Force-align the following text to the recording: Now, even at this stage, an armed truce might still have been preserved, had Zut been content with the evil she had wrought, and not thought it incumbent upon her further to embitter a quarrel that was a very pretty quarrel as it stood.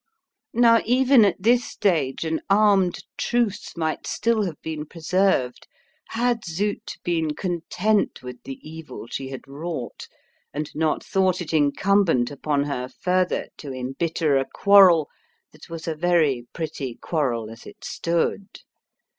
Now, 0.55 0.81
even 0.83 1.23
at 1.25 1.35
this 1.43 1.63
stage, 1.63 2.23
an 2.25 2.41
armed 2.49 3.03
truce 3.19 3.77
might 3.77 4.07
still 4.07 4.41
have 4.45 4.59
been 4.63 4.87
preserved, 4.87 5.67
had 6.07 6.43
Zut 6.43 6.95
been 7.03 7.35
content 7.35 8.23
with 8.23 8.41
the 8.41 8.57
evil 8.67 9.05
she 9.11 9.29
had 9.29 9.47
wrought, 9.47 10.07
and 10.55 10.71
not 10.73 11.03
thought 11.03 11.39
it 11.39 11.53
incumbent 11.53 12.31
upon 12.31 12.63
her 12.63 12.89
further 12.89 13.49
to 13.57 13.71
embitter 13.71 14.37
a 14.37 14.45
quarrel 14.51 15.07
that 15.51 15.69
was 15.69 15.87
a 15.87 15.93
very 15.93 16.47
pretty 16.51 16.95
quarrel 16.95 17.47
as 17.51 17.67
it 17.67 17.83
stood. 17.83 18.47